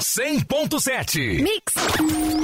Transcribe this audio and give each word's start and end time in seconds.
100.7. 0.00 1.42
Mix. 1.42 1.74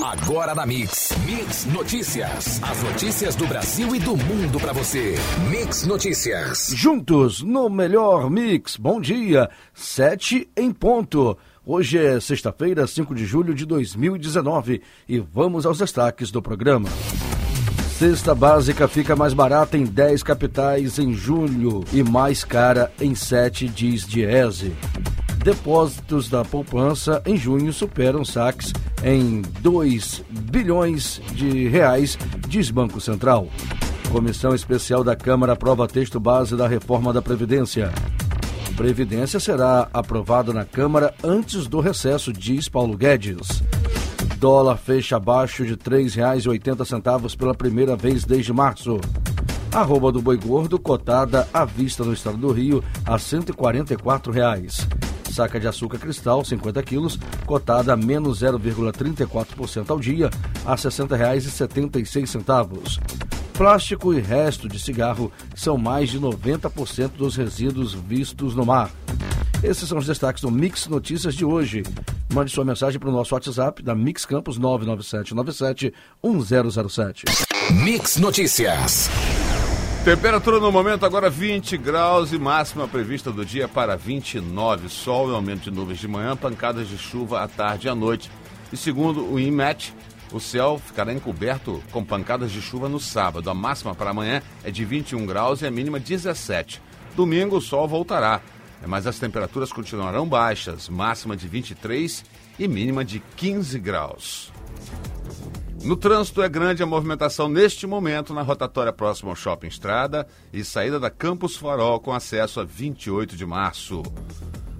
Agora 0.05 0.55
na 0.55 0.67
Mix. 0.67 1.17
Mix 1.25 1.65
Notícias. 1.65 2.63
As 2.63 2.83
notícias 2.83 3.35
do 3.35 3.47
Brasil 3.47 3.97
e 3.97 3.99
do 3.99 4.15
mundo 4.15 4.61
para 4.61 4.75
você. 4.75 5.15
Mix 5.49 5.87
Notícias. 5.87 6.73
Juntos 6.75 7.43
no 7.43 7.71
melhor 7.71 8.29
Mix. 8.29 8.77
Bom 8.77 9.01
dia. 9.01 9.49
Sete 9.73 10.47
em 10.55 10.71
ponto. 10.71 11.37
Hoje 11.65 11.99
é 11.99 12.21
sexta-feira, 12.21 12.87
5 12.87 13.15
de 13.15 13.25
julho 13.25 13.55
de 13.55 13.65
2019 13.65 14.83
e 15.09 15.19
vamos 15.19 15.65
aos 15.65 15.79
destaques 15.79 16.31
do 16.31 16.43
programa. 16.43 16.91
Cesta 17.99 18.35
básica 18.35 18.87
fica 18.87 19.17
mais 19.17 19.33
barata 19.33 19.79
em 19.79 19.85
10 19.85 20.23
capitais 20.23 20.99
em 20.99 21.15
julho 21.15 21.83
e 21.91 22.03
mais 22.03 22.45
cara 22.45 22.93
em 23.01 23.15
7, 23.15 23.67
diz 23.67 24.07
Diese. 24.07 24.77
Depósitos 25.47 26.29
da 26.29 26.45
poupança 26.45 27.23
em 27.25 27.37
junho 27.37 27.73
superam 27.73 28.25
saques 28.25 28.73
em 29.05 29.43
2 29.61 30.25
bilhões 30.51 31.23
de 31.35 31.69
reais, 31.69 32.19
diz 32.49 32.69
Banco 32.69 33.01
Central. 33.01 33.47
Comissão 34.11 34.57
Especial 34.57 35.05
da 35.05 35.15
Câmara 35.15 35.53
aprova 35.53 35.87
texto 35.87 36.19
base 36.19 36.57
da 36.57 36.67
reforma 36.67 37.13
da 37.13 37.23
Previdência. 37.23 37.93
Previdência 38.77 39.39
será 39.39 39.89
aprovada 39.95 40.53
na 40.53 40.65
Câmara 40.65 41.15
antes 41.23 41.69
do 41.69 41.79
recesso, 41.79 42.33
diz 42.33 42.69
Paulo 42.69 42.97
Guedes. 42.97 43.63
Dólar 44.39 44.77
fecha 44.79 45.15
abaixo 45.15 45.65
de 45.65 45.75
R$ 45.75 45.77
3,80 45.77 47.37
pela 47.37 47.55
primeira 47.55 47.95
vez 47.95 48.25
desde 48.25 48.53
março. 48.53 49.01
Arroba 49.73 50.11
do 50.11 50.21
boi 50.21 50.39
gordo 50.39 50.77
cotada 50.77 51.47
à 51.55 51.65
vista 51.65 52.03
no 52.03 52.13
estado 52.13 52.37
do 52.37 52.51
Rio 52.51 52.83
a 53.05 53.17
144 53.17 54.33
reais. 54.33 54.89
Saca 55.37 55.61
de 55.61 55.69
açúcar 55.69 55.99
cristal, 55.99 56.43
50 56.43 56.83
quilos, 56.83 57.19
cotada 57.45 57.93
a 57.93 57.97
menos 57.97 58.41
0,34% 58.41 59.91
ao 59.91 60.01
dia, 60.01 60.31
a 60.65 60.71
R$ 60.71 60.77
60,76. 60.77 62.99
Plástico 63.53 64.15
e 64.15 64.21
resto 64.21 64.67
de 64.67 64.81
cigarro 64.81 65.31
são 65.55 65.77
mais 65.77 66.09
de 66.09 66.19
90% 66.19 67.11
dos 67.19 67.37
resíduos 67.37 67.93
vistos 67.93 68.55
no 68.55 68.65
mar. 68.65 68.91
Esses 69.63 69.87
são 69.87 69.99
os 69.99 70.07
destaques 70.07 70.41
do 70.41 70.51
Mix 70.51 70.87
Notícias 70.87 71.35
de 71.35 71.45
hoje. 71.45 71.83
Mande 72.33 72.51
sua 72.51 72.65
mensagem 72.65 72.99
para 72.99 73.11
o 73.11 73.13
nosso 73.13 73.35
WhatsApp 73.35 73.83
da 73.83 73.95
Mix 73.95 74.25
Campos 74.25 74.57
99797 74.57 75.93
1007. 76.25 77.25
Mix 77.85 78.17
Notícias. 78.17 79.11
Temperatura 80.07 80.61
no 80.61 80.71
momento 80.71 81.05
agora 81.05 81.29
20 81.29 81.77
graus 81.79 82.33
e 82.33 82.39
máxima 82.39 82.87
prevista 82.87 83.33
do 83.33 83.45
dia 83.45 83.67
para 83.67 83.97
29. 83.97 84.89
Sol 84.89 85.29
e 85.29 85.35
aumento 85.35 85.63
de 85.63 85.73
nuvens 85.73 85.99
de 85.99 86.07
manhã, 86.07 86.37
pancadas 86.37 86.87
de 86.87 86.97
chuva 86.97 87.43
à 87.43 87.49
tarde 87.49 87.89
e 87.89 87.91
à 87.91 87.95
noite. 87.97 88.31
E 88.73 88.77
segundo 88.77 89.29
o 89.29 89.37
INMET, 89.37 89.93
o 90.33 90.39
céu 90.39 90.81
ficará 90.87 91.13
encoberto 91.13 91.83
com 91.91 92.05
pancadas 92.05 92.53
de 92.53 92.63
chuva 92.63 92.89
no 92.89 93.01
sábado. 93.01 93.51
A 93.51 93.55
máxima 93.55 93.97
para 93.97 94.11
amanhã 94.11 94.41
é 94.63 94.71
de 94.71 94.85
21 94.85 95.27
graus 95.27 95.61
e 95.61 95.67
a 95.67 95.73
mínima 95.73 95.99
17. 95.99 96.81
Domingo 97.17 97.57
o 97.57 97.61
sol 97.61 97.89
voltará, 97.89 98.41
mas 98.87 99.09
as 99.09 99.19
temperaturas 99.19 99.73
continuarão 99.73 100.25
baixas, 100.25 100.89
máxima 100.89 101.37
de 101.37 101.49
23 101.49 102.25
e 102.61 102.69
mínima 102.69 103.05
de 103.05 103.19
15 103.35 103.77
graus. 103.81 104.53
No 105.87 105.97
trânsito 105.97 106.43
é 106.43 106.49
grande 106.49 106.83
a 106.83 106.87
movimentação 106.87 107.49
neste 107.49 107.87
momento 107.87 108.35
na 108.35 108.43
rotatória 108.43 108.93
próxima 108.93 109.31
ao 109.31 109.37
Shopping 109.37 109.69
Estrada 109.69 110.27
e 110.53 110.65
saída 110.65 110.99
da 110.99 111.09
Campus 111.11 111.55
Farol 111.55 112.01
com 112.01 112.13
acesso 112.13 112.59
a 112.59 112.65
28 112.65 113.37
de 113.37 113.47
março. 113.47 114.03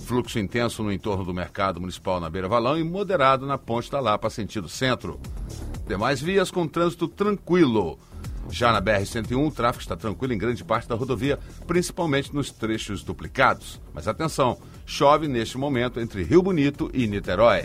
Fluxo 0.01 0.37
intenso 0.41 0.83
no 0.83 0.91
entorno 0.91 1.25
do 1.25 1.33
mercado 1.33 1.81
municipal 1.81 2.19
na 2.19 2.29
Beira 2.29 2.49
Valão 2.49 2.77
e 2.77 2.83
moderado 2.83 3.47
na 3.47 3.57
Ponte 3.57 3.89
da 3.89 4.01
Lapa, 4.01 4.29
sentido 4.29 4.69
centro. 4.69 5.21
Demais 5.87 6.21
vias 6.21 6.51
com 6.51 6.67
trânsito 6.67 7.07
tranquilo. 7.07 8.01
Já 8.51 8.73
na 8.73 8.83
BR-101, 8.83 9.47
o 9.47 9.53
tráfego 9.53 9.83
está 9.83 9.97
tranquilo 9.97 10.33
em 10.33 10.39
grande 10.39 10.65
parte 10.65 10.89
da 10.89 10.97
rodovia, 10.97 11.39
principalmente 11.69 12.35
nos 12.35 12.51
trechos 12.51 13.05
duplicados. 13.05 13.81
Mas 13.95 14.09
atenção, 14.09 14.59
chove 14.87 15.27
neste 15.27 15.59
momento 15.59 16.01
entre 16.01 16.23
Rio 16.23 16.41
Bonito 16.41 16.89
e 16.95 17.07
Niterói. 17.07 17.65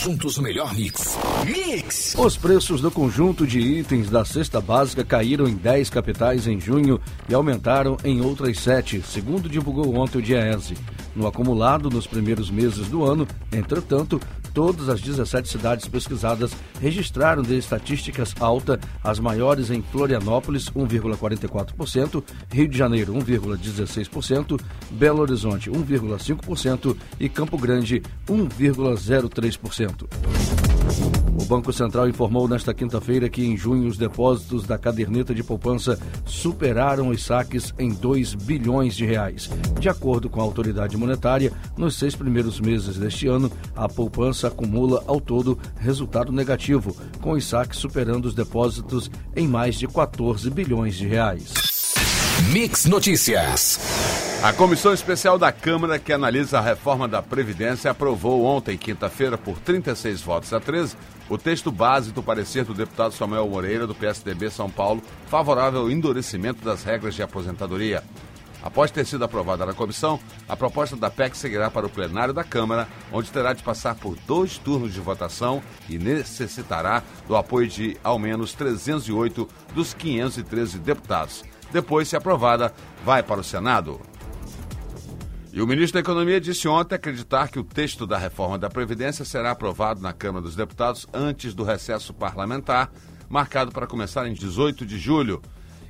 Juntos 0.00 0.38
o 0.38 0.42
melhor 0.42 0.72
mix. 0.74 1.18
Mix! 1.44 2.14
Os 2.16 2.36
preços 2.36 2.80
do 2.80 2.90
conjunto 2.90 3.46
de 3.46 3.58
itens 3.58 4.08
da 4.08 4.24
cesta 4.24 4.60
básica 4.60 5.04
caíram 5.04 5.46
em 5.46 5.54
10 5.54 5.90
capitais 5.90 6.46
em 6.46 6.58
junho 6.58 6.98
e 7.28 7.34
aumentaram 7.34 7.98
em 8.02 8.20
outras 8.22 8.58
7, 8.60 9.02
segundo 9.02 9.48
divulgou 9.48 9.94
ontem 9.96 10.18
o 10.18 10.22
Diese. 10.22 10.74
No 11.14 11.26
acumulado 11.26 11.90
nos 11.90 12.06
primeiros 12.06 12.48
meses 12.48 12.88
do 12.88 13.04
ano, 13.04 13.26
entretanto, 13.52 14.20
todas 14.52 14.88
as 14.88 15.00
17 15.00 15.48
cidades 15.48 15.86
pesquisadas 15.86 16.52
registraram 16.80 17.42
de 17.42 17.56
estatísticas 17.56 18.34
alta, 18.40 18.78
as 19.02 19.18
maiores 19.18 19.70
em 19.70 19.82
Florianópolis, 19.82 20.70
1,44%, 20.70 22.22
Rio 22.50 22.68
de 22.68 22.76
Janeiro, 22.76 23.14
1,16%, 23.14 24.60
Belo 24.90 25.22
Horizonte, 25.22 25.70
1,5% 25.70 26.96
e 27.18 27.28
Campo 27.28 27.58
Grande, 27.58 28.02
1,03%. 28.28 31.19
Banco 31.50 31.72
Central 31.72 32.08
informou 32.08 32.46
nesta 32.46 32.72
quinta-feira 32.72 33.28
que 33.28 33.44
em 33.44 33.56
junho 33.56 33.88
os 33.88 33.98
depósitos 33.98 34.68
da 34.68 34.78
caderneta 34.78 35.34
de 35.34 35.42
poupança 35.42 35.98
superaram 36.24 37.08
os 37.08 37.24
saques 37.24 37.74
em 37.76 37.90
2 37.90 38.34
bilhões 38.34 38.94
de 38.94 39.04
reais. 39.04 39.50
De 39.80 39.88
acordo 39.88 40.30
com 40.30 40.40
a 40.40 40.44
autoridade 40.44 40.96
monetária, 40.96 41.52
nos 41.76 41.96
seis 41.96 42.14
primeiros 42.14 42.60
meses 42.60 42.96
deste 42.96 43.26
ano, 43.26 43.50
a 43.74 43.88
poupança 43.88 44.46
acumula 44.46 45.02
ao 45.08 45.20
todo 45.20 45.58
resultado 45.76 46.30
negativo, 46.30 46.96
com 47.20 47.32
os 47.32 47.44
saques 47.44 47.80
superando 47.80 48.26
os 48.26 48.34
depósitos 48.34 49.10
em 49.34 49.48
mais 49.48 49.74
de 49.74 49.88
14 49.88 50.48
bilhões 50.50 50.94
de 50.94 51.08
reais. 51.08 51.69
Mix 52.48 52.86
Notícias. 52.86 53.78
A 54.42 54.52
Comissão 54.52 54.94
Especial 54.94 55.38
da 55.38 55.52
Câmara 55.52 55.98
que 55.98 56.12
analisa 56.12 56.58
a 56.58 56.62
reforma 56.62 57.06
da 57.06 57.22
Previdência 57.22 57.90
aprovou 57.90 58.44
ontem, 58.44 58.78
quinta-feira, 58.78 59.36
por 59.36 59.58
36 59.58 60.22
votos 60.22 60.52
a 60.52 60.58
13, 60.58 60.96
o 61.28 61.36
texto 61.36 61.70
base 61.70 62.10
do 62.10 62.22
parecer 62.22 62.64
do 62.64 62.72
deputado 62.72 63.12
Samuel 63.12 63.46
Moreira, 63.46 63.86
do 63.86 63.94
PSDB 63.94 64.50
São 64.50 64.70
Paulo, 64.70 65.02
favorável 65.26 65.82
ao 65.82 65.90
endurecimento 65.90 66.64
das 66.64 66.82
regras 66.82 67.14
de 67.14 67.22
aposentadoria. 67.22 68.02
Após 68.62 68.90
ter 68.90 69.06
sido 69.06 69.24
aprovada 69.24 69.64
na 69.64 69.72
comissão, 69.72 70.18
a 70.48 70.56
proposta 70.56 70.96
da 70.96 71.10
PEC 71.10 71.36
seguirá 71.36 71.70
para 71.70 71.86
o 71.86 71.90
plenário 71.90 72.34
da 72.34 72.42
Câmara, 72.42 72.88
onde 73.12 73.30
terá 73.30 73.52
de 73.52 73.62
passar 73.62 73.94
por 73.94 74.16
dois 74.26 74.58
turnos 74.58 74.92
de 74.92 75.00
votação 75.00 75.62
e 75.88 75.98
necessitará 75.98 77.02
do 77.28 77.36
apoio 77.36 77.68
de 77.68 77.96
ao 78.02 78.18
menos 78.18 78.52
308 78.54 79.48
dos 79.74 79.94
513 79.94 80.78
deputados. 80.78 81.44
Depois, 81.72 82.08
se 82.08 82.16
aprovada, 82.16 82.72
vai 83.04 83.22
para 83.22 83.40
o 83.40 83.44
Senado. 83.44 84.00
E 85.52 85.60
o 85.60 85.66
ministro 85.66 85.94
da 85.94 86.00
Economia 86.00 86.40
disse 86.40 86.68
ontem 86.68 86.94
acreditar 86.94 87.48
que 87.48 87.58
o 87.58 87.64
texto 87.64 88.06
da 88.06 88.16
reforma 88.16 88.56
da 88.56 88.70
Previdência 88.70 89.24
será 89.24 89.50
aprovado 89.50 90.00
na 90.00 90.12
Câmara 90.12 90.44
dos 90.44 90.54
Deputados 90.54 91.08
antes 91.12 91.54
do 91.54 91.64
recesso 91.64 92.14
parlamentar, 92.14 92.92
marcado 93.28 93.72
para 93.72 93.86
começar 93.86 94.28
em 94.28 94.32
18 94.32 94.86
de 94.86 94.96
julho. 94.96 95.42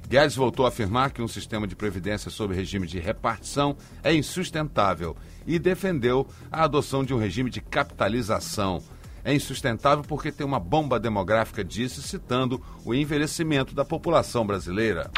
Guedes 0.09 0.35
voltou 0.35 0.65
a 0.65 0.71
afirmar 0.71 1.13
que 1.13 1.23
um 1.23 1.29
sistema 1.29 1.69
de 1.69 1.77
previdência 1.77 2.31
sob 2.31 2.53
regime 2.55 2.87
de 2.87 2.99
repartição 2.99 3.77
é 4.03 4.13
insustentável 4.13 5.15
e 5.47 5.59
defendeu 5.59 6.27
a 6.51 6.65
adoção 6.65 7.05
de 7.05 7.15
um 7.15 7.19
regime 7.19 7.49
de 7.49 7.61
capitalização. 7.61 8.83
É 9.25 9.35
insustentável 9.35 10.05
porque 10.07 10.33
tem 10.33 10.47
uma 10.47 10.59
bomba 10.59 10.99
demográfica, 10.99 11.65
disse, 11.65 12.03
citando 12.03 12.63
o 12.85 12.95
envelhecimento 12.95 13.75
da 13.75 13.85
população 13.85 14.47
brasileira. 14.47 15.11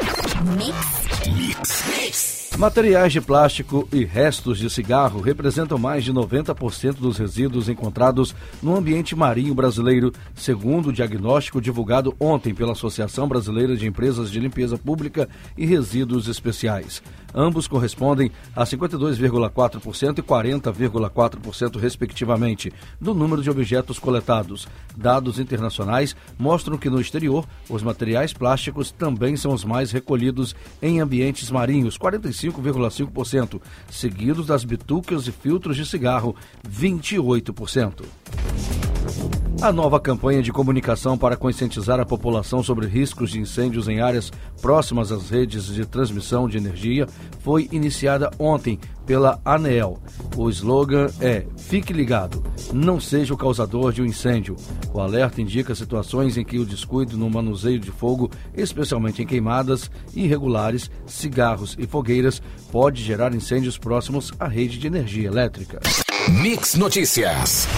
Materiais 2.58 3.12
de 3.12 3.20
plástico 3.20 3.88
e 3.90 4.04
restos 4.04 4.58
de 4.58 4.68
cigarro 4.68 5.20
representam 5.20 5.78
mais 5.78 6.04
de 6.04 6.12
90% 6.12 6.96
dos 6.96 7.16
resíduos 7.16 7.68
encontrados 7.68 8.36
no 8.62 8.76
ambiente 8.76 9.16
marinho 9.16 9.54
brasileiro, 9.54 10.12
segundo 10.34 10.90
o 10.90 10.92
diagnóstico 10.92 11.62
divulgado 11.62 12.14
ontem 12.20 12.54
pela 12.54 12.72
Associação 12.72 13.26
Brasileira 13.26 13.74
de 13.74 13.86
Empresas 13.86 14.30
de 14.30 14.38
Limpeza 14.38 14.76
Pública 14.76 15.28
e 15.56 15.64
Resíduos 15.64 16.28
Especiais. 16.28 17.02
Ambos 17.34 17.66
correspondem 17.66 18.30
a 18.54 18.64
52,4% 18.64 20.18
e 20.18 20.22
40,4%, 20.22 21.80
respectivamente, 21.80 22.70
do 23.00 23.14
número 23.14 23.42
de 23.42 23.50
objetos 23.50 23.98
coletados. 23.98 24.68
Dados 24.94 25.38
internacionais 25.38 26.14
mostram 26.38 26.76
que 26.76 26.90
no 26.90 27.00
exterior, 27.00 27.46
os 27.70 27.82
materiais 27.82 28.34
plásticos 28.34 28.92
também 28.92 29.36
são 29.36 29.54
os 29.54 29.64
mais 29.64 29.90
recolhidos 29.90 30.54
em 30.82 31.00
ambientes 31.00 31.50
marinhos, 31.50 31.96
45,5%, 32.50 33.60
seguidos 33.90 34.46
das 34.46 34.64
bitucas 34.64 35.26
e 35.26 35.32
filtros 35.32 35.76
de 35.76 35.86
cigarro, 35.86 36.34
28%. 36.68 38.04
A 39.62 39.70
nova 39.70 40.00
campanha 40.00 40.42
de 40.42 40.50
comunicação 40.50 41.16
para 41.16 41.36
conscientizar 41.36 42.00
a 42.00 42.04
população 42.04 42.64
sobre 42.64 42.88
riscos 42.88 43.30
de 43.30 43.38
incêndios 43.38 43.86
em 43.86 44.00
áreas 44.00 44.32
próximas 44.60 45.12
às 45.12 45.30
redes 45.30 45.66
de 45.66 45.86
transmissão 45.86 46.48
de 46.48 46.56
energia 46.56 47.06
foi 47.38 47.68
iniciada 47.70 48.28
ontem 48.40 48.80
pela 49.06 49.40
ANEEL. 49.44 50.00
O 50.36 50.50
slogan 50.50 51.06
é 51.20 51.46
Fique 51.56 51.92
ligado, 51.92 52.42
não 52.72 52.98
seja 52.98 53.34
o 53.34 53.36
causador 53.36 53.92
de 53.92 54.02
um 54.02 54.04
incêndio. 54.04 54.56
O 54.92 54.98
alerta 54.98 55.40
indica 55.40 55.76
situações 55.76 56.36
em 56.36 56.44
que 56.44 56.58
o 56.58 56.66
descuido 56.66 57.16
no 57.16 57.30
manuseio 57.30 57.78
de 57.78 57.92
fogo, 57.92 58.32
especialmente 58.56 59.22
em 59.22 59.26
queimadas 59.26 59.88
irregulares, 60.12 60.90
cigarros 61.06 61.76
e 61.78 61.86
fogueiras, 61.86 62.42
pode 62.72 63.00
gerar 63.00 63.32
incêndios 63.32 63.78
próximos 63.78 64.32
à 64.40 64.48
rede 64.48 64.76
de 64.76 64.88
energia 64.88 65.28
elétrica. 65.28 65.78
Mix 66.28 66.74
Notícias. 66.74 67.68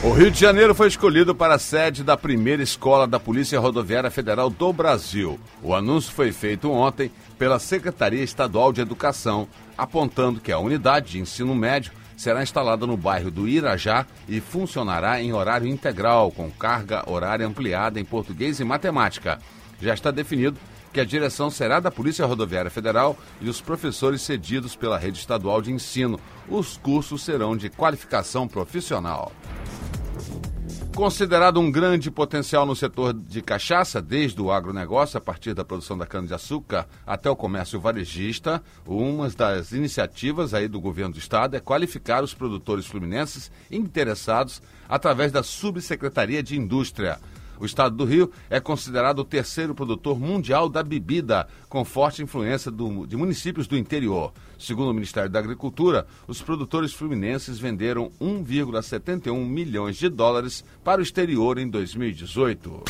O 0.00 0.12
Rio 0.12 0.30
de 0.30 0.38
Janeiro 0.38 0.76
foi 0.76 0.86
escolhido 0.86 1.34
para 1.34 1.56
a 1.56 1.58
sede 1.58 2.04
da 2.04 2.16
primeira 2.16 2.62
escola 2.62 3.04
da 3.04 3.18
Polícia 3.18 3.58
Rodoviária 3.58 4.12
Federal 4.12 4.48
do 4.48 4.72
Brasil. 4.72 5.40
O 5.60 5.74
anúncio 5.74 6.12
foi 6.12 6.30
feito 6.30 6.70
ontem 6.70 7.10
pela 7.36 7.58
Secretaria 7.58 8.22
Estadual 8.22 8.72
de 8.72 8.80
Educação, 8.80 9.48
apontando 9.76 10.38
que 10.38 10.52
a 10.52 10.58
unidade 10.60 11.10
de 11.10 11.18
ensino 11.18 11.52
médio 11.52 11.90
será 12.16 12.44
instalada 12.44 12.86
no 12.86 12.96
bairro 12.96 13.28
do 13.28 13.48
Irajá 13.48 14.06
e 14.28 14.40
funcionará 14.40 15.20
em 15.20 15.32
horário 15.32 15.66
integral, 15.66 16.30
com 16.30 16.48
carga 16.48 17.02
horária 17.10 17.44
ampliada 17.44 17.98
em 17.98 18.04
português 18.04 18.60
e 18.60 18.64
matemática. 18.64 19.40
Já 19.80 19.94
está 19.94 20.12
definido 20.12 20.58
que 20.92 21.00
a 21.00 21.04
direção 21.04 21.50
será 21.50 21.80
da 21.80 21.90
Polícia 21.90 22.24
Rodoviária 22.24 22.70
Federal 22.70 23.18
e 23.40 23.48
os 23.48 23.60
professores 23.60 24.22
cedidos 24.22 24.76
pela 24.76 24.96
rede 24.96 25.18
estadual 25.18 25.60
de 25.60 25.72
ensino. 25.72 26.20
Os 26.48 26.76
cursos 26.76 27.24
serão 27.24 27.56
de 27.56 27.68
qualificação 27.68 28.46
profissional. 28.46 29.32
Considerado 30.98 31.60
um 31.60 31.70
grande 31.70 32.10
potencial 32.10 32.66
no 32.66 32.74
setor 32.74 33.12
de 33.12 33.40
cachaça, 33.40 34.02
desde 34.02 34.42
o 34.42 34.50
agronegócio, 34.50 35.16
a 35.16 35.20
partir 35.20 35.54
da 35.54 35.64
produção 35.64 35.96
da 35.96 36.04
cana-de-açúcar 36.04 36.88
até 37.06 37.30
o 37.30 37.36
comércio 37.36 37.78
varejista, 37.78 38.60
uma 38.84 39.30
das 39.30 39.70
iniciativas 39.70 40.52
aí 40.54 40.66
do 40.66 40.80
governo 40.80 41.12
do 41.12 41.20
estado 41.20 41.56
é 41.56 41.60
qualificar 41.60 42.24
os 42.24 42.34
produtores 42.34 42.84
fluminenses 42.84 43.48
interessados 43.70 44.60
através 44.88 45.30
da 45.30 45.44
Subsecretaria 45.44 46.42
de 46.42 46.58
Indústria. 46.58 47.20
O 47.60 47.66
estado 47.66 47.96
do 47.96 48.04
Rio 48.04 48.30
é 48.48 48.60
considerado 48.60 49.20
o 49.20 49.24
terceiro 49.24 49.74
produtor 49.74 50.18
mundial 50.18 50.68
da 50.68 50.82
bebida, 50.82 51.46
com 51.68 51.84
forte 51.84 52.22
influência 52.22 52.70
do, 52.70 53.06
de 53.06 53.16
municípios 53.16 53.66
do 53.66 53.76
interior. 53.76 54.32
Segundo 54.58 54.90
o 54.90 54.94
Ministério 54.94 55.30
da 55.30 55.38
Agricultura, 55.38 56.06
os 56.26 56.42
produtores 56.42 56.92
fluminenses 56.92 57.58
venderam 57.58 58.10
1,71 58.20 59.46
milhões 59.46 59.96
de 59.96 60.08
dólares 60.08 60.64
para 60.82 61.00
o 61.00 61.02
exterior 61.02 61.58
em 61.58 61.68
2018. 61.68 62.82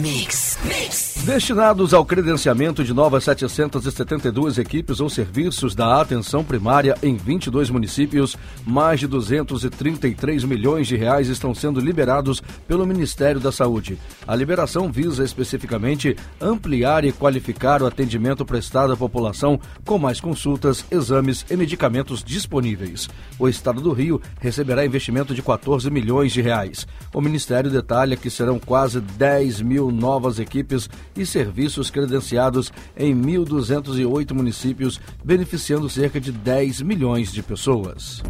Mix, 0.00 0.58
mix. 0.64 1.22
Destinados 1.26 1.92
ao 1.92 2.06
credenciamento 2.06 2.82
de 2.82 2.94
novas 2.94 3.24
772 3.24 4.56
equipes 4.56 5.00
ou 5.00 5.10
serviços 5.10 5.74
da 5.74 6.00
atenção 6.00 6.42
primária 6.42 6.96
em 7.02 7.16
22 7.16 7.68
municípios, 7.68 8.36
mais 8.66 9.00
de 9.00 9.06
233 9.06 10.44
milhões 10.44 10.88
de 10.88 10.96
reais 10.96 11.28
estão 11.28 11.54
sendo 11.54 11.80
liberados 11.80 12.42
pelo 12.66 12.86
Ministério 12.86 13.40
da 13.40 13.52
Saúde. 13.52 13.98
A 14.26 14.34
liberação 14.34 14.90
visa 14.90 15.24
especificamente 15.24 16.16
ampliar 16.40 17.04
e 17.04 17.12
qualificar 17.12 17.82
o 17.82 17.86
atendimento 17.86 18.44
prestado 18.44 18.92
à 18.92 18.96
população 18.96 19.58
com 19.84 19.98
mais 19.98 20.20
consultas, 20.20 20.84
exames 20.90 21.44
e 21.50 21.56
medicamentos 21.56 22.22
disponíveis. 22.22 23.08
O 23.38 23.48
Estado 23.48 23.80
do 23.80 23.92
Rio 23.92 24.20
receberá 24.40 24.84
investimento 24.84 25.34
de 25.34 25.42
14 25.42 25.90
milhões 25.90 26.32
de 26.32 26.40
reais. 26.40 26.86
O 27.12 27.20
Ministério 27.20 27.70
detalha 27.70 28.16
que 28.16 28.30
serão 28.30 28.58
quase 28.58 29.00
10 29.00 29.60
mil 29.60 29.90
novas 29.90 30.38
equipes 30.38 30.88
e 31.16 31.26
serviços 31.26 31.90
credenciados 31.90 32.72
em 32.96 33.14
1.208 33.14 34.32
municípios, 34.32 35.00
beneficiando 35.24 35.88
cerca 35.88 36.20
de 36.20 36.32
10 36.32 36.82
milhões 36.82 37.32
de 37.32 37.42
pessoas. 37.42 38.22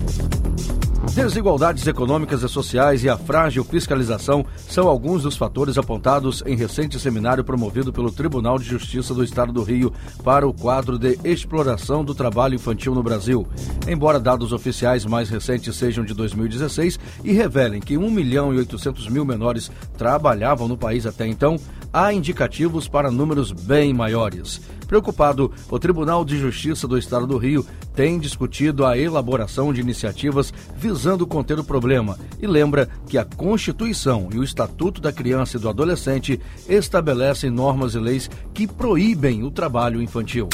Desigualdades 1.09 1.87
econômicas 1.87 2.43
e 2.43 2.49
sociais 2.49 3.03
e 3.03 3.09
a 3.09 3.17
frágil 3.17 3.65
fiscalização 3.65 4.45
são 4.57 4.87
alguns 4.87 5.23
dos 5.23 5.37
fatores 5.37 5.77
apontados 5.77 6.43
em 6.47 6.55
recente 6.55 7.01
seminário 7.01 7.43
promovido 7.43 7.93
pelo 7.93 8.13
Tribunal 8.13 8.59
de 8.59 8.65
Justiça 8.65 9.13
do 9.13 9.25
Estado 9.25 9.51
do 9.51 9.63
Rio 9.63 9.93
para 10.23 10.47
o 10.47 10.53
quadro 10.53 10.99
de 10.99 11.19
exploração 11.25 12.05
do 12.05 12.15
trabalho 12.15 12.55
infantil 12.55 12.95
no 12.95 13.03
Brasil. 13.03 13.47
Embora 13.89 14.21
dados 14.21 14.53
oficiais 14.53 15.05
mais 15.05 15.29
recentes 15.31 15.75
sejam 15.75 16.05
de 16.05 16.15
2016 16.15 16.99
e 17.25 17.33
revelem 17.33 17.81
que 17.81 17.97
1 17.97 18.11
milhão 18.11 18.55
e 18.55 18.59
800 18.59 19.09
mil 19.09 19.25
menores 19.25 19.71
trabalhavam 19.97 20.69
no 20.69 20.77
país 20.77 21.07
até 21.07 21.27
então, 21.27 21.59
há 21.93 22.13
indicativos 22.13 22.89
para 22.89 23.11
números 23.11 23.53
bem 23.53 23.93
maiores. 23.93 24.61
Preocupado, 24.87 25.53
o 25.71 25.79
Tribunal 25.79 26.25
de 26.25 26.37
Justiça 26.37 26.89
do 26.89 26.99
Estado 26.99 27.27
do 27.27 27.39
Rio 27.39 27.65
tem 27.95 28.19
discutido 28.19 28.85
a 28.85 28.99
elaboração 28.99 29.73
de 29.73 29.81
iniciativas 29.81 30.53
visando 30.77 31.27
conter 31.27 31.59
o 31.59 31.65
problema 31.65 32.19
e 32.41 32.47
lembra 32.47 32.89
que 33.07 33.17
a 33.17 33.25
Constituição 33.25 34.29
e 34.33 34.39
o 34.39 34.45
Estatuto 34.45 35.01
da 35.01 35.13
Criança 35.13 35.57
e 35.57 35.61
do 35.61 35.69
Adolescente 35.69 36.41
estabelecem 36.69 37.51
normas 37.51 37.95
e 37.95 37.99
leis 37.99 38.29
que 38.53 38.67
proíbem 38.67 39.45
o 39.45 39.51
trabalho 39.51 40.03
infantil. 40.03 40.49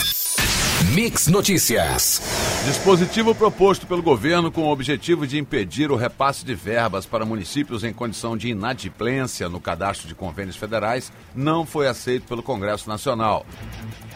Mix 0.94 1.26
Notícias. 1.26 2.22
Dispositivo 2.64 3.34
proposto 3.34 3.86
pelo 3.86 4.02
governo 4.02 4.52
com 4.52 4.62
o 4.62 4.70
objetivo 4.70 5.26
de 5.26 5.38
impedir 5.38 5.90
o 5.90 5.96
repasse 5.96 6.44
de 6.44 6.54
verbas 6.54 7.04
para 7.04 7.24
municípios 7.24 7.82
em 7.82 7.92
condição 7.92 8.36
de 8.36 8.48
inadimplência 8.48 9.48
no 9.48 9.60
cadastro 9.60 10.06
de 10.06 10.14
convênios 10.14 10.56
federais 10.56 11.10
não 11.34 11.66
foi 11.66 11.88
aceito 11.88 12.26
pelo 12.26 12.42
Congresso 12.42 12.88
Nacional. 12.88 13.44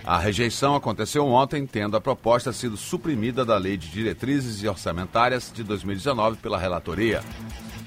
A 0.04 0.18
rejeição 0.18 0.74
aconteceu 0.74 1.26
ontem, 1.26 1.66
tendo 1.66 1.96
a 1.96 2.00
proposta 2.00 2.52
sido 2.52 2.76
suprimida 2.76 3.44
da 3.44 3.56
Lei 3.56 3.76
de 3.76 3.88
Diretrizes 3.88 4.62
e 4.62 4.68
Orçamentárias 4.68 5.50
de 5.52 5.64
2019 5.64 6.36
pela 6.36 6.58
relatoria. 6.58 7.22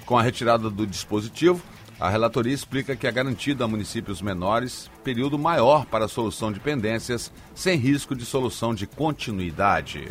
Com 0.05 0.17
a 0.17 0.21
retirada 0.21 0.69
do 0.69 0.85
dispositivo, 0.85 1.61
a 2.03 2.09
relatoria 2.09 2.53
explica 2.53 2.97
que 2.97 3.07
é 3.07 3.11
garantido 3.13 3.63
a 3.63 3.67
municípios 3.67 4.21
menores 4.21 4.91
período 5.05 5.39
maior 5.39 5.85
para 5.85 6.03
a 6.03 6.09
solução 6.09 6.51
de 6.51 6.59
pendências, 6.59 7.31
sem 7.55 7.77
risco 7.77 8.13
de 8.13 8.25
solução 8.25 8.75
de 8.75 8.85
continuidade. 8.85 10.09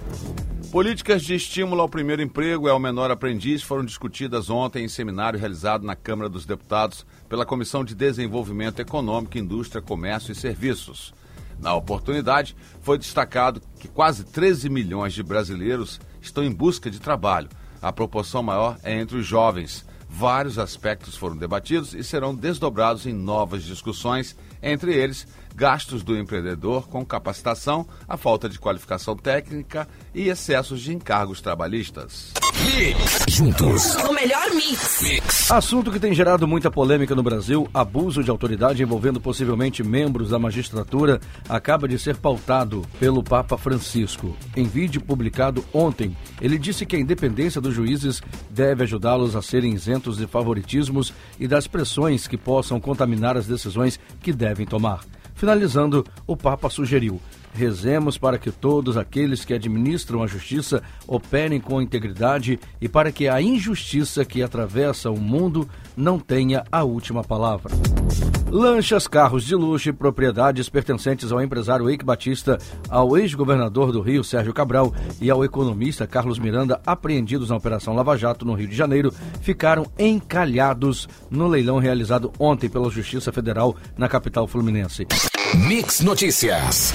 Políticas 0.70 1.22
de 1.22 1.34
estímulo 1.34 1.82
ao 1.82 1.90
primeiro 1.90 2.22
emprego 2.22 2.66
e 2.66 2.70
ao 2.70 2.78
menor 2.78 3.10
aprendiz 3.10 3.62
foram 3.62 3.84
discutidas 3.84 4.48
ontem 4.48 4.86
em 4.86 4.88
seminário 4.88 5.38
realizado 5.38 5.84
na 5.84 5.94
Câmara 5.94 6.30
dos 6.30 6.46
Deputados 6.46 7.04
pela 7.28 7.44
Comissão 7.44 7.84
de 7.84 7.94
Desenvolvimento 7.94 8.80
Econômico, 8.80 9.36
Indústria, 9.36 9.82
Comércio 9.82 10.32
e 10.32 10.34
Serviços. 10.34 11.12
Na 11.60 11.74
oportunidade, 11.74 12.56
foi 12.80 12.96
destacado 12.96 13.60
que 13.78 13.86
quase 13.86 14.24
13 14.24 14.70
milhões 14.70 15.12
de 15.12 15.22
brasileiros 15.22 16.00
estão 16.22 16.42
em 16.42 16.50
busca 16.50 16.90
de 16.90 16.98
trabalho. 16.98 17.50
A 17.82 17.92
proporção 17.92 18.42
maior 18.42 18.78
é 18.82 18.98
entre 18.98 19.18
os 19.18 19.26
jovens. 19.26 19.84
Vários 20.14 20.58
aspectos 20.58 21.16
foram 21.16 21.34
debatidos 21.34 21.94
e 21.94 22.04
serão 22.04 22.34
desdobrados 22.34 23.06
em 23.06 23.14
novas 23.14 23.62
discussões, 23.62 24.36
entre 24.62 24.94
eles 24.94 25.26
gastos 25.54 26.02
do 26.02 26.16
empreendedor 26.16 26.88
com 26.88 27.04
capacitação, 27.04 27.86
a 28.08 28.16
falta 28.16 28.48
de 28.48 28.58
qualificação 28.58 29.16
técnica 29.16 29.88
e 30.14 30.28
excessos 30.28 30.80
de 30.80 30.94
encargos 30.94 31.40
trabalhistas. 31.40 32.32
Mix. 32.76 33.24
Juntos. 33.28 33.94
O 33.96 34.12
melhor 34.12 34.50
mix. 34.54 35.02
Mix. 35.02 35.50
Assunto 35.50 35.90
que 35.90 35.98
tem 35.98 36.14
gerado 36.14 36.46
muita 36.46 36.70
polêmica 36.70 37.14
no 37.14 37.22
Brasil, 37.22 37.68
abuso 37.74 38.22
de 38.22 38.30
autoridade 38.30 38.82
envolvendo 38.82 39.20
possivelmente 39.20 39.82
membros 39.82 40.30
da 40.30 40.38
magistratura, 40.38 41.20
acaba 41.48 41.88
de 41.88 41.98
ser 41.98 42.16
pautado 42.16 42.82
pelo 43.00 43.22
Papa 43.22 43.58
Francisco. 43.58 44.36
Em 44.56 44.64
vídeo 44.64 45.00
publicado 45.00 45.64
ontem, 45.72 46.16
ele 46.40 46.58
disse 46.58 46.86
que 46.86 46.96
a 46.96 47.00
independência 47.00 47.60
dos 47.60 47.74
juízes 47.74 48.22
deve 48.48 48.84
ajudá-los 48.84 49.34
a 49.34 49.42
serem 49.42 49.72
isentos 49.72 50.16
de 50.16 50.26
favoritismos 50.26 51.12
e 51.38 51.48
das 51.48 51.66
pressões 51.66 52.28
que 52.28 52.36
possam 52.36 52.80
contaminar 52.80 53.36
as 53.36 53.46
decisões 53.46 53.98
que 54.20 54.32
devem 54.32 54.66
tomar. 54.66 55.00
Finalizando, 55.42 56.06
o 56.24 56.36
Papa 56.36 56.70
sugeriu: 56.70 57.20
rezemos 57.52 58.16
para 58.16 58.38
que 58.38 58.52
todos 58.52 58.96
aqueles 58.96 59.44
que 59.44 59.52
administram 59.52 60.22
a 60.22 60.26
justiça 60.28 60.80
operem 61.04 61.58
com 61.58 61.82
integridade 61.82 62.60
e 62.80 62.88
para 62.88 63.10
que 63.10 63.26
a 63.26 63.42
injustiça 63.42 64.24
que 64.24 64.40
atravessa 64.40 65.10
o 65.10 65.18
mundo 65.18 65.68
não 65.96 66.16
tenha 66.16 66.62
a 66.70 66.84
última 66.84 67.24
palavra. 67.24 67.72
Lanchas, 68.52 69.08
carros 69.08 69.44
de 69.44 69.56
luxo 69.56 69.88
e 69.88 69.92
propriedades 69.94 70.68
pertencentes 70.68 71.32
ao 71.32 71.40
empresário 71.40 71.88
Eike 71.88 72.04
Batista, 72.04 72.58
ao 72.86 73.16
ex-governador 73.16 73.90
do 73.90 74.02
Rio, 74.02 74.22
Sérgio 74.22 74.52
Cabral, 74.52 74.92
e 75.22 75.30
ao 75.30 75.42
economista 75.42 76.06
Carlos 76.06 76.38
Miranda, 76.38 76.78
apreendidos 76.84 77.48
na 77.48 77.56
Operação 77.56 77.94
Lava 77.94 78.14
Jato, 78.14 78.44
no 78.44 78.52
Rio 78.52 78.68
de 78.68 78.76
Janeiro, 78.76 79.10
ficaram 79.40 79.86
encalhados 79.98 81.08
no 81.30 81.48
leilão 81.48 81.78
realizado 81.78 82.30
ontem 82.38 82.68
pela 82.68 82.90
Justiça 82.90 83.32
Federal 83.32 83.74
na 83.96 84.06
capital 84.06 84.46
fluminense. 84.46 85.06
Mix 85.54 86.02
Notícias. 86.02 86.92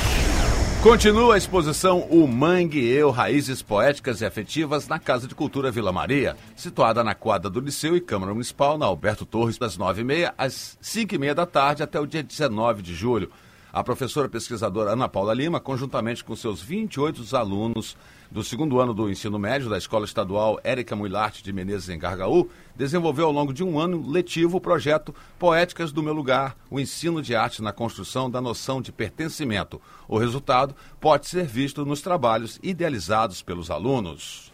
Continua 0.88 1.36
a 1.36 1.38
exposição 1.38 2.00
O 2.10 2.26
Mangue 2.26 2.80
Eu, 2.90 3.12
Raízes 3.12 3.62
Poéticas 3.62 4.22
e 4.22 4.26
Afetivas 4.26 4.88
na 4.88 4.98
Casa 4.98 5.28
de 5.28 5.36
Cultura 5.36 5.70
Vila 5.70 5.92
Maria, 5.92 6.38
situada 6.56 7.04
na 7.04 7.14
quadra 7.14 7.50
do 7.50 7.60
Liceu 7.60 7.98
e 7.98 8.00
Câmara 8.00 8.32
Municipal, 8.32 8.78
na 8.78 8.86
Alberto 8.86 9.26
Torres, 9.26 9.58
das 9.58 9.78
9h30 9.78 10.34
às 10.38 10.78
5h30 10.82 11.34
da 11.34 11.46
tarde 11.46 11.84
até 11.84 12.00
o 12.00 12.06
dia 12.06 12.24
19 12.24 12.82
de 12.82 12.96
julho. 12.96 13.30
A 13.74 13.84
professora 13.84 14.30
pesquisadora 14.30 14.92
Ana 14.92 15.10
Paula 15.10 15.34
Lima, 15.34 15.60
conjuntamente 15.60 16.24
com 16.24 16.38
seus 16.38 16.62
28 16.62 17.36
alunos, 17.36 17.98
do 18.32 18.44
segundo 18.44 18.80
ano 18.80 18.94
do 18.94 19.10
ensino 19.10 19.40
médio 19.40 19.70
da 19.70 19.78
Escola 19.78 20.06
Estadual 20.06 20.60
Érica 20.64 20.96
Muilarte 20.96 21.44
de 21.44 21.54
Menezes 21.54 21.90
em 21.90 22.00
Gargaú, 22.00 22.50
desenvolveu 22.76 23.26
ao 23.28 23.32
longo 23.32 23.54
de 23.54 23.64
um 23.64 23.80
ano 23.80 24.10
letivo 24.10 24.58
o 24.58 24.62
projeto 24.62 25.14
Poéticas 25.40 25.92
do 25.92 26.04
Meu 26.04 26.14
Lugar, 26.14 26.56
o 26.70 26.80
ensino 26.80 27.22
de 27.22 27.36
arte 27.36 27.62
na 27.62 27.72
construção 27.72 28.30
da 28.30 28.42
noção 28.42 28.82
de 28.82 28.92
pertencimento. 28.92 29.82
O 30.08 30.18
resultado 30.18 30.76
pode 31.00 31.28
ser 31.28 31.46
visto 31.46 31.86
nos 31.86 32.02
trabalhos 32.02 32.60
idealizados 32.62 33.42
pelos 33.42 33.72
alunos. 33.72 34.52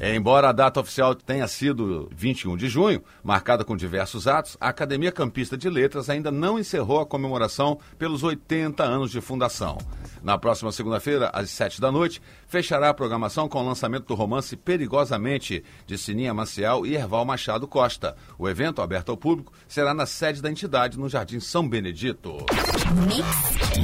Embora 0.00 0.48
a 0.48 0.52
data 0.52 0.78
oficial 0.78 1.12
tenha 1.12 1.48
sido 1.48 2.08
21 2.14 2.56
de 2.56 2.68
junho, 2.68 3.02
marcada 3.22 3.64
com 3.64 3.76
diversos 3.76 4.28
atos, 4.28 4.56
a 4.60 4.68
Academia 4.68 5.10
Campista 5.10 5.56
de 5.56 5.68
Letras 5.68 6.08
ainda 6.08 6.30
não 6.30 6.56
encerrou 6.56 7.00
a 7.00 7.06
comemoração 7.06 7.80
pelos 7.98 8.22
80 8.22 8.84
anos 8.84 9.10
de 9.10 9.20
fundação. 9.20 9.76
Na 10.22 10.38
próxima 10.38 10.70
segunda-feira, 10.70 11.30
às 11.32 11.50
7 11.50 11.80
da 11.80 11.90
noite, 11.90 12.22
fechará 12.48 12.88
a 12.88 12.94
programação 12.94 13.48
com 13.48 13.60
o 13.60 13.66
lançamento 13.66 14.06
do 14.06 14.14
romance 14.14 14.56
Perigosamente, 14.56 15.62
de 15.86 15.96
Sininha 15.96 16.34
Maciel 16.34 16.84
e 16.84 16.96
Erval 16.96 17.24
Machado 17.24 17.68
Costa. 17.68 18.16
O 18.38 18.48
evento, 18.48 18.82
aberto 18.82 19.10
ao 19.10 19.16
público, 19.16 19.52
será 19.68 19.94
na 19.94 20.06
sede 20.06 20.42
da 20.42 20.50
entidade, 20.50 20.98
no 20.98 21.08
Jardim 21.08 21.38
São 21.38 21.68
Benedito. 21.68 22.38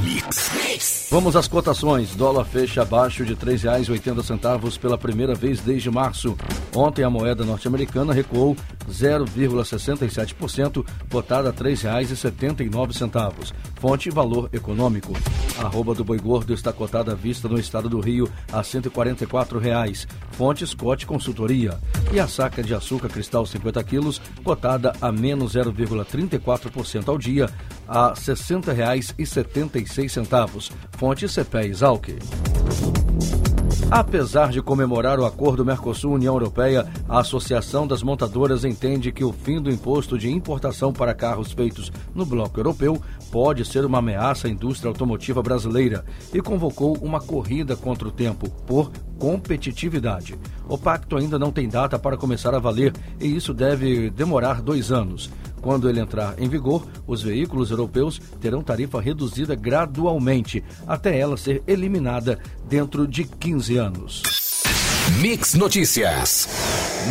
Mix. 0.01 1.07
Vamos 1.11 1.35
às 1.35 1.47
cotações. 1.47 2.15
Dólar 2.15 2.43
fecha 2.45 2.81
abaixo 2.81 3.23
de 3.23 3.33
R$ 3.33 3.39
3,80 3.53 4.79
pela 4.79 4.97
primeira 4.97 5.35
vez 5.35 5.61
desde 5.61 5.91
março. 5.91 6.35
Ontem 6.75 7.03
a 7.03 7.09
moeda 7.09 7.45
norte-americana 7.45 8.13
recuou 8.13 8.57
0,67%, 8.89 10.85
cotada 11.09 11.49
a 11.49 11.51
R$ 11.51 11.57
3,79. 11.57 13.53
Fonte 13.75 14.09
Valor 14.09 14.49
Econômico. 14.51 15.13
Arroba 15.59 15.93
do 15.93 16.03
Boi 16.03 16.17
Gordo 16.17 16.53
está 16.53 16.73
cotada 16.73 17.11
à 17.11 17.15
vista 17.15 17.47
no 17.47 17.59
estado 17.59 17.87
do 17.87 17.99
Rio 17.99 18.29
a 18.55 18.63
144 18.63 19.59
reais. 19.59 20.07
Fonte 20.31 20.65
Scott 20.65 21.05
Consultoria. 21.05 21.77
E 22.11 22.19
a 22.19 22.27
saca 22.27 22.63
de 22.63 22.73
açúcar 22.73 23.09
cristal 23.09 23.45
50 23.45 23.83
quilos, 23.83 24.19
cotada 24.43 24.95
a 25.01 25.11
menos 25.11 25.53
0,34% 25.55 27.09
ao 27.09 27.17
dia, 27.17 27.49
a 27.87 28.09
R$ 28.09 28.15
60,76. 28.15 30.71
Fonte 30.97 31.27
CPE 31.27 31.67
Exalc. 31.67 32.09
Apesar 33.91 34.49
de 34.49 34.63
comemorar 34.63 35.19
o 35.19 35.25
acordo 35.25 35.63
Mercosul-União 35.63 36.33
Europeia, 36.33 36.87
a 37.07 37.19
Associação 37.19 37.85
das 37.85 38.01
Montadoras 38.01 38.65
entende 38.65 39.11
que 39.11 39.23
o 39.23 39.31
fim 39.31 39.61
do 39.61 39.69
imposto 39.69 40.17
de 40.17 40.27
importação 40.29 40.91
para 40.91 41.13
carros 41.13 41.51
feitos 41.51 41.91
no 42.13 42.25
bloco 42.25 42.59
europeu 42.59 42.99
pode 43.35 43.65
ser 43.65 43.83
uma 43.83 43.97
ameaça 43.97 44.47
à 44.47 44.49
indústria 44.49 44.87
automotiva 44.87 45.43
brasileira 45.43 46.05
e 46.33 46.41
convocou 46.41 46.95
uma 47.01 47.19
corrida 47.19 47.75
contra 47.75 48.07
o 48.07 48.11
tempo 48.11 48.49
por 48.65 48.89
competitividade. 49.19 50.39
O 50.69 50.77
pacto 50.77 51.17
ainda 51.17 51.37
não 51.37 51.51
tem 51.51 51.67
data 51.67 51.99
para 51.99 52.15
começar 52.15 52.55
a 52.55 52.59
valer 52.59 52.93
e 53.19 53.27
isso 53.27 53.53
deve 53.53 54.09
demorar 54.09 54.61
dois 54.61 54.89
anos. 54.89 55.29
Quando 55.61 55.89
ele 55.89 55.99
entrar 55.99 56.41
em 56.41 56.47
vigor, 56.47 56.87
os 57.05 57.21
veículos 57.21 57.71
europeus 57.71 58.21
terão 58.39 58.63
tarifa 58.63 59.01
reduzida 59.01 59.53
gradualmente, 59.53 60.63
até 60.87 61.19
ela 61.19 61.35
ser 61.35 61.61
eliminada 61.67 62.39
dentro 62.69 63.05
de 63.05 63.25
15 63.25 63.75
anos. 63.75 64.54
Mix 65.11 65.53
Notícias. 65.53 66.49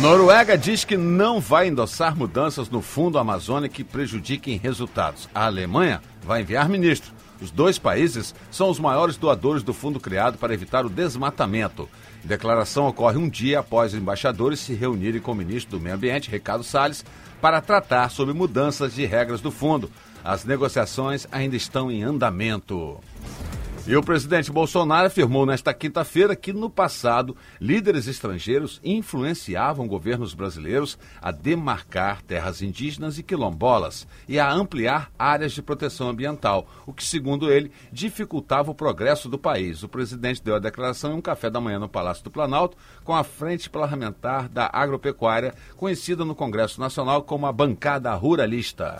Noruega 0.01 0.57
diz 0.57 0.83
que 0.83 0.97
não 0.97 1.39
vai 1.39 1.69
endossar 1.69 2.13
mudanças 2.13 2.69
no 2.69 2.81
Fundo 2.81 3.17
Amazônia 3.17 3.69
que 3.69 3.85
prejudiquem 3.85 4.57
resultados. 4.57 5.29
A 5.33 5.45
Alemanha 5.45 6.01
vai 6.21 6.41
enviar 6.41 6.67
ministro. 6.67 7.13
Os 7.41 7.51
dois 7.51 7.79
países 7.79 8.35
são 8.51 8.69
os 8.69 8.79
maiores 8.79 9.15
doadores 9.15 9.63
do 9.63 9.73
fundo 9.73 9.97
criado 9.97 10.37
para 10.37 10.53
evitar 10.53 10.85
o 10.85 10.89
desmatamento. 10.89 11.87
A 12.23 12.27
declaração 12.27 12.85
ocorre 12.85 13.17
um 13.17 13.29
dia 13.29 13.59
após 13.59 13.93
os 13.93 13.99
embaixadores 13.99 14.59
se 14.59 14.73
reunirem 14.73 15.21
com 15.21 15.31
o 15.31 15.35
ministro 15.35 15.77
do 15.77 15.83
Meio 15.83 15.95
Ambiente, 15.95 16.29
Ricardo 16.29 16.65
Salles, 16.65 17.05
para 17.41 17.61
tratar 17.61 18.09
sobre 18.09 18.33
mudanças 18.33 18.93
de 18.93 19.05
regras 19.05 19.39
do 19.39 19.51
fundo. 19.51 19.89
As 20.21 20.43
negociações 20.43 21.27
ainda 21.31 21.55
estão 21.55 21.89
em 21.89 22.03
andamento. 22.03 22.99
E 23.87 23.95
o 23.95 24.01
presidente 24.01 24.51
Bolsonaro 24.51 25.05
afirmou 25.05 25.45
nesta 25.45 25.71
quinta-feira 25.71 26.35
que, 26.35 26.51
no 26.51 26.71
passado, 26.71 27.37
líderes 27.61 28.07
estrangeiros 28.07 28.81
influenciavam 28.83 29.87
governos 29.87 30.33
brasileiros 30.33 30.97
a 31.21 31.29
demarcar 31.29 32.23
terras 32.23 32.63
indígenas 32.63 33.19
e 33.19 33.23
quilombolas 33.23 34.07
e 34.27 34.39
a 34.39 34.51
ampliar 34.51 35.11
áreas 35.19 35.51
de 35.51 35.61
proteção 35.61 36.09
ambiental, 36.09 36.67
o 36.87 36.91
que, 36.91 37.03
segundo 37.03 37.51
ele, 37.51 37.71
dificultava 37.91 38.71
o 38.71 38.75
progresso 38.75 39.29
do 39.29 39.37
país. 39.37 39.83
O 39.83 39.87
presidente 39.87 40.41
deu 40.41 40.55
a 40.55 40.59
declaração 40.59 41.11
em 41.11 41.17
um 41.17 41.21
café 41.21 41.51
da 41.51 41.61
manhã 41.61 41.77
no 41.77 41.87
Palácio 41.87 42.23
do 42.23 42.31
Planalto 42.31 42.75
com 43.03 43.13
a 43.13 43.23
Frente 43.23 43.69
Parlamentar 43.69 44.49
da 44.49 44.67
Agropecuária, 44.73 45.53
conhecida 45.77 46.25
no 46.25 46.33
Congresso 46.33 46.79
Nacional 46.79 47.21
como 47.21 47.45
a 47.45 47.51
Bancada 47.51 48.11
Ruralista. 48.15 48.97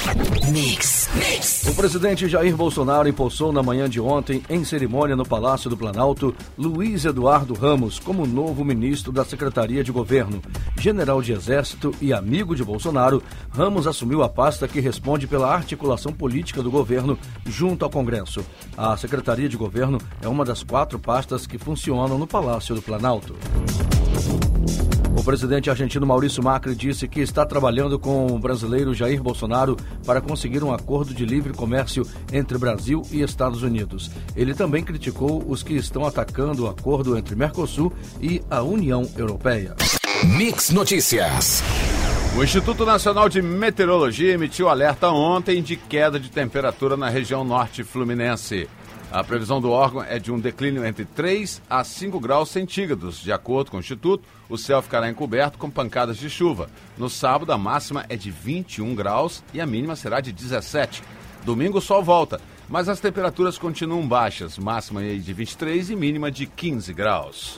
Mix, 0.51 1.09
mix. 1.15 1.63
O 1.67 1.75
presidente 1.75 2.29
Jair 2.29 2.55
Bolsonaro 2.55 3.09
impulsou 3.09 3.51
na 3.51 3.63
manhã 3.63 3.89
de 3.89 3.99
ontem, 3.99 4.43
em 4.47 4.63
cerimônia 4.75 5.15
no 5.15 5.25
Palácio 5.25 5.69
do 5.69 5.77
Planalto, 5.77 6.35
Luiz 6.57 7.05
Eduardo 7.05 7.53
Ramos 7.53 7.97
como 7.97 8.27
novo 8.27 8.65
ministro 8.65 9.09
da 9.09 9.23
Secretaria 9.23 9.81
de 9.81 9.89
Governo. 9.89 10.41
General 10.77 11.21
de 11.21 11.31
Exército 11.31 11.95
e 12.01 12.11
amigo 12.11 12.53
de 12.53 12.61
Bolsonaro, 12.61 13.23
Ramos 13.49 13.87
assumiu 13.87 14.21
a 14.21 14.27
pasta 14.27 14.67
que 14.67 14.81
responde 14.81 15.27
pela 15.27 15.49
articulação 15.49 16.11
política 16.11 16.61
do 16.61 16.69
governo 16.69 17.17
junto 17.45 17.85
ao 17.85 17.89
Congresso. 17.89 18.45
A 18.75 18.97
Secretaria 18.97 19.47
de 19.47 19.55
Governo 19.55 19.97
é 20.21 20.27
uma 20.27 20.43
das 20.43 20.61
quatro 20.61 20.99
pastas 20.99 21.47
que 21.47 21.57
funcionam 21.57 22.17
no 22.17 22.27
Palácio 22.27 22.75
do 22.75 22.81
Planalto. 22.81 23.33
O 25.25 25.33
presidente 25.35 25.71
argentino 25.71 26.05
Maurício 26.05 26.43
Macri 26.43 26.75
disse 26.75 27.07
que 27.07 27.19
está 27.19 27.43
trabalhando 27.43 27.97
com 27.97 28.27
o 28.27 28.37
brasileiro 28.37 28.93
Jair 28.93 29.23
Bolsonaro 29.23 29.75
para 30.05 30.21
conseguir 30.21 30.63
um 30.63 30.71
acordo 30.71 31.15
de 31.15 31.25
livre 31.25 31.51
comércio 31.51 32.05
entre 32.31 32.59
Brasil 32.59 33.01
e 33.09 33.23
Estados 33.23 33.63
Unidos. 33.63 34.11
Ele 34.35 34.53
também 34.53 34.83
criticou 34.83 35.43
os 35.49 35.63
que 35.63 35.73
estão 35.73 36.05
atacando 36.05 36.65
o 36.65 36.67
acordo 36.67 37.17
entre 37.17 37.35
Mercosul 37.35 37.91
e 38.21 38.39
a 38.51 38.61
União 38.61 39.09
Europeia. 39.17 39.75
Mix 40.37 40.69
Notícias. 40.69 41.63
O 42.37 42.43
Instituto 42.43 42.85
Nacional 42.85 43.27
de 43.27 43.41
Meteorologia 43.41 44.31
emitiu 44.31 44.69
alerta 44.69 45.09
ontem 45.09 45.63
de 45.63 45.75
queda 45.75 46.19
de 46.19 46.29
temperatura 46.29 46.95
na 46.95 47.09
região 47.09 47.43
norte 47.43 47.83
fluminense. 47.83 48.69
A 49.15 49.23
previsão 49.23 49.61
do 49.61 49.71
órgão 49.71 50.03
é 50.03 50.19
de 50.19 50.29
um 50.29 50.37
declínio 50.37 50.85
entre 50.85 51.05
3 51.05 51.61
a 51.69 51.85
5 51.85 52.19
graus 52.19 52.49
centígrados. 52.49 53.21
De 53.21 53.31
acordo 53.31 53.71
com 53.71 53.77
o 53.77 53.79
Instituto, 53.79 54.27
o 54.49 54.57
céu 54.57 54.81
ficará 54.81 55.09
encoberto 55.09 55.57
com 55.57 55.69
pancadas 55.69 56.17
de 56.17 56.29
chuva. 56.29 56.69
No 56.97 57.09
sábado, 57.09 57.53
a 57.53 57.57
máxima 57.57 58.05
é 58.09 58.17
de 58.17 58.29
21 58.29 58.93
graus 58.93 59.41
e 59.53 59.61
a 59.61 59.65
mínima 59.65 59.95
será 59.95 60.19
de 60.19 60.33
17. 60.33 61.01
Domingo, 61.45 61.77
o 61.77 61.81
sol 61.81 62.03
volta, 62.03 62.41
mas 62.67 62.89
as 62.89 62.99
temperaturas 62.99 63.57
continuam 63.57 64.05
baixas, 64.05 64.57
máxima 64.57 65.01
de 65.01 65.33
23 65.33 65.91
e 65.91 65.95
mínima 65.95 66.29
de 66.29 66.45
15 66.45 66.93
graus. 66.93 67.57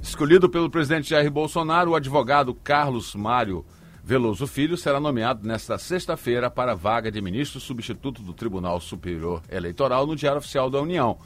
Escolhido 0.00 0.48
pelo 0.48 0.70
presidente 0.70 1.10
Jair 1.10 1.32
Bolsonaro, 1.32 1.90
o 1.90 1.96
advogado 1.96 2.54
Carlos 2.54 3.12
Mário 3.12 3.64
Veloso 4.08 4.46
Filho 4.46 4.74
será 4.74 4.98
nomeado 4.98 5.46
nesta 5.46 5.76
sexta-feira 5.76 6.48
para 6.48 6.72
a 6.72 6.74
vaga 6.74 7.12
de 7.12 7.20
ministro 7.20 7.60
substituto 7.60 8.22
do 8.22 8.32
Tribunal 8.32 8.80
Superior 8.80 9.42
Eleitoral 9.50 10.06
no 10.06 10.16
Diário 10.16 10.38
Oficial 10.38 10.70
da 10.70 10.80
União. 10.80 11.18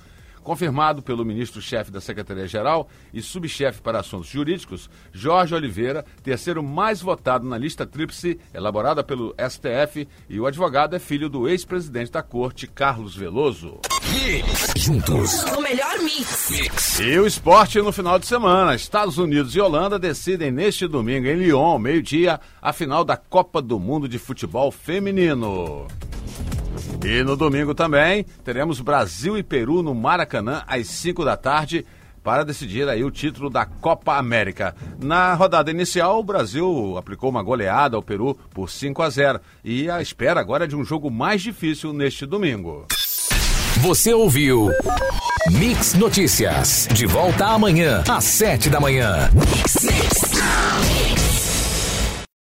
Confirmado 0.42 1.02
pelo 1.02 1.24
ministro-chefe 1.24 1.90
da 1.90 2.00
Secretaria-Geral 2.00 2.88
e 3.12 3.22
subchefe 3.22 3.80
para 3.80 4.00
assuntos 4.00 4.28
jurídicos, 4.28 4.90
Jorge 5.12 5.54
Oliveira, 5.54 6.04
terceiro 6.22 6.62
mais 6.62 7.00
votado 7.00 7.46
na 7.46 7.56
lista 7.56 7.86
tríplice 7.86 8.38
elaborada 8.52 9.04
pelo 9.04 9.34
STF, 9.38 10.08
e 10.28 10.40
o 10.40 10.46
advogado 10.46 10.96
é 10.96 10.98
filho 10.98 11.28
do 11.28 11.48
ex-presidente 11.48 12.10
da 12.10 12.22
corte, 12.22 12.66
Carlos 12.66 13.14
Veloso. 13.14 13.80
Juntos. 14.76 15.44
O 15.56 15.60
melhor 15.60 15.98
mix. 16.00 16.50
mix. 16.50 17.00
E 17.00 17.18
o 17.18 17.26
esporte 17.26 17.80
no 17.80 17.92
final 17.92 18.18
de 18.18 18.26
semana. 18.26 18.74
Estados 18.74 19.18
Unidos 19.18 19.54
e 19.54 19.60
Holanda 19.60 19.98
decidem 19.98 20.50
neste 20.50 20.86
domingo 20.86 21.26
em 21.26 21.36
Lyon, 21.36 21.78
meio-dia, 21.78 22.40
a 22.60 22.72
final 22.72 23.04
da 23.04 23.16
Copa 23.16 23.62
do 23.62 23.78
Mundo 23.78 24.08
de 24.08 24.18
Futebol 24.18 24.70
Feminino. 24.70 25.86
E 27.04 27.24
no 27.24 27.36
domingo 27.36 27.74
também 27.74 28.24
teremos 28.44 28.80
Brasil 28.80 29.36
e 29.36 29.42
Peru 29.42 29.82
no 29.82 29.94
Maracanã 29.94 30.62
às 30.66 30.86
5 30.86 31.24
da 31.24 31.36
tarde 31.36 31.84
para 32.22 32.44
decidir 32.44 32.88
aí 32.88 33.02
o 33.02 33.10
título 33.10 33.50
da 33.50 33.66
Copa 33.66 34.16
América. 34.16 34.74
Na 35.00 35.34
rodada 35.34 35.70
inicial, 35.70 36.20
o 36.20 36.22
Brasil 36.22 36.96
aplicou 36.96 37.28
uma 37.28 37.42
goleada 37.42 37.96
ao 37.96 38.02
Peru 38.02 38.38
por 38.54 38.70
5 38.70 39.02
a 39.02 39.10
0 39.10 39.40
e 39.64 39.90
a 39.90 40.00
espera 40.00 40.40
agora 40.40 40.64
é 40.64 40.68
de 40.68 40.76
um 40.76 40.84
jogo 40.84 41.10
mais 41.10 41.42
difícil 41.42 41.92
neste 41.92 42.24
domingo. 42.24 42.86
Você 43.80 44.12
ouviu 44.12 44.70
Mix 45.50 45.94
Notícias. 45.94 46.86
De 46.92 47.06
volta 47.06 47.46
amanhã, 47.46 48.04
às 48.08 48.22
sete 48.22 48.70
da 48.70 48.78
manhã. 48.78 49.28
Mix. 49.32 50.11